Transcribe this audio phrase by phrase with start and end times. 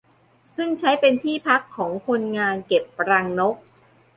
[0.55, 3.55] ซึ่งใช้เป็นที่พักของคนงานเก็บรังนก